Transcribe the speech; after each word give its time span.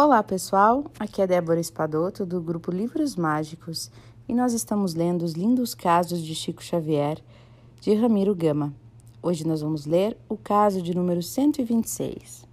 Olá 0.00 0.22
pessoal, 0.22 0.84
aqui 0.96 1.20
é 1.20 1.26
Débora 1.26 1.58
Espadoto 1.58 2.24
do 2.24 2.40
grupo 2.40 2.70
Livros 2.70 3.16
Mágicos 3.16 3.90
e 4.28 4.32
nós 4.32 4.52
estamos 4.52 4.94
lendo 4.94 5.24
os 5.24 5.32
lindos 5.32 5.74
casos 5.74 6.22
de 6.22 6.36
Chico 6.36 6.62
Xavier 6.62 7.18
de 7.80 7.94
Ramiro 7.94 8.32
Gama. 8.32 8.72
Hoje 9.20 9.44
nós 9.44 9.60
vamos 9.60 9.86
ler 9.86 10.16
o 10.28 10.36
caso 10.36 10.80
de 10.80 10.94
número 10.94 11.20
126. 11.20 12.46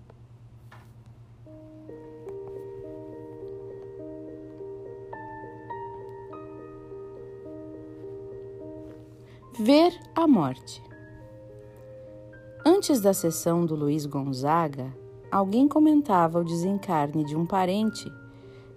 Ver 9.59 9.93
a 10.15 10.27
morte. 10.27 10.81
Antes 12.65 12.99
da 12.99 13.13
sessão 13.13 13.67
do 13.67 13.75
Luiz 13.75 14.07
Gonzaga, 14.07 14.91
alguém 15.35 15.67
comentava 15.67 16.39
o 16.39 16.45
desencarne 16.45 17.25
de 17.25 17.35
um 17.35 17.45
parente 17.45 18.09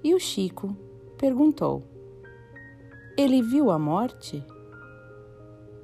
e 0.03 0.13
o 0.13 0.19
Chico 0.19 0.77
perguntou: 1.17 1.85
Ele 3.17 3.41
viu 3.41 3.71
a 3.71 3.79
morte? 3.79 4.45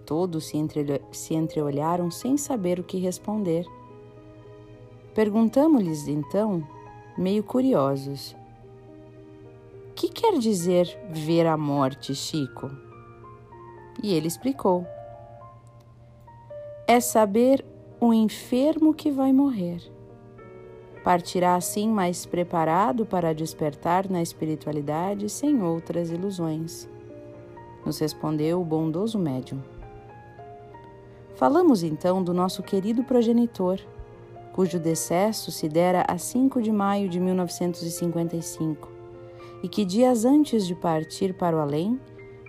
Todos 0.05 0.47
se, 0.47 0.57
entre, 0.57 1.01
se 1.13 1.33
entreolharam 1.33 2.11
sem 2.11 2.37
saber 2.37 2.81
o 2.81 2.83
que 2.83 2.99
responder. 2.99 3.65
Perguntamos-lhes 5.15 6.09
então, 6.09 6.67
meio 7.17 7.45
curiosos: 7.45 8.35
Que 9.95 10.09
quer 10.09 10.39
dizer 10.39 10.89
ver 11.09 11.47
a 11.47 11.57
morte, 11.57 12.17
Chico? 12.17 12.69
E 14.03 14.13
ele 14.13 14.27
explicou: 14.27 14.85
É 16.85 16.99
saber 16.99 17.65
o 18.01 18.13
enfermo 18.13 18.93
que 18.93 19.13
vai 19.13 19.33
morrer 19.33 19.94
Partirá 21.05 21.55
assim 21.55 21.91
mais 21.91 22.25
preparado 22.25 23.05
para 23.05 23.35
despertar 23.35 24.09
na 24.09 24.23
espiritualidade 24.23 25.29
sem 25.29 25.63
outras 25.63 26.11
ilusões. 26.11 26.89
Nos 27.85 27.99
respondeu 27.99 28.63
o 28.63 28.65
bondoso 28.65 29.19
médium. 29.19 29.61
Falamos 31.35 31.83
então 31.83 32.25
do 32.25 32.33
nosso 32.33 32.63
querido 32.63 33.05
progenitor, 33.05 33.79
cujo 34.55 34.79
decesso 34.79 35.53
se 35.53 35.69
dera 35.69 36.07
a 36.09 36.17
5 36.17 36.63
de 36.63 36.73
maio 36.73 37.07
de 37.07 37.21
1955 37.21 38.89
e 39.63 39.69
que 39.69 39.85
dias 39.85 40.25
antes 40.25 40.67
de 40.67 40.75
partir 40.75 41.35
para 41.35 41.55
o 41.55 41.61
além 41.61 42.01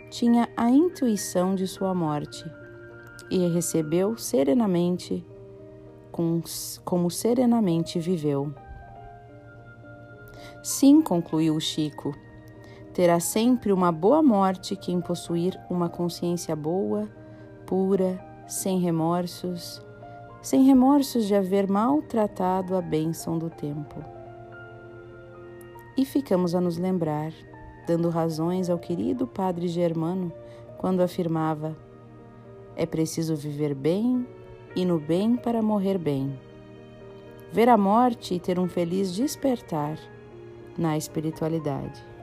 tinha 0.10 0.48
a 0.56 0.70
intuição 0.70 1.56
de 1.56 1.68
sua 1.68 1.94
morte 1.94 2.46
e 3.30 3.48
recebeu 3.48 4.16
serenamente 4.18 5.26
com, 6.16 6.42
como 6.86 7.12
serenamente 7.12 8.00
viveu. 8.00 8.54
Sim, 10.64 11.02
concluiu 11.02 11.60
Chico, 11.60 12.16
terá 12.94 13.20
sempre 13.20 13.74
uma 13.74 13.92
boa 13.92 14.24
morte 14.24 14.78
quem 14.78 15.02
possuir 15.02 15.60
uma 15.70 15.90
consciência 15.90 16.56
boa, 16.56 17.10
pura, 17.66 18.18
sem 18.48 18.80
remorsos, 18.80 19.82
sem 20.42 20.64
remorsos 20.64 21.26
de 21.26 21.36
haver 21.36 21.68
maltratado 21.68 22.78
a 22.78 22.82
bênção 22.82 23.38
do 23.38 23.50
tempo. 23.50 24.02
E 25.98 26.06
ficamos 26.06 26.56
a 26.56 26.62
nos 26.62 26.78
lembrar, 26.78 27.34
dando 27.86 28.08
razões 28.08 28.70
ao 28.70 28.80
querido 28.80 29.28
Padre 29.28 29.68
Germano 29.68 30.32
quando 30.78 31.02
afirmava: 31.02 31.76
é 32.74 32.86
preciso 32.86 33.36
viver 33.36 33.76
bem 33.76 34.26
e 34.76 34.86
no 34.86 35.00
bem 35.00 35.36
para 35.36 35.62
morrer 35.62 35.98
bem. 35.98 36.38
Ver 37.52 37.70
a 37.70 37.78
morte 37.78 38.34
e 38.34 38.40
ter 38.40 38.60
um 38.60 38.68
feliz 38.68 39.14
despertar 39.14 39.98
na 40.78 40.98
espiritualidade. 40.98 42.15